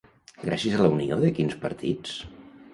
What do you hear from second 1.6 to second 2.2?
partits?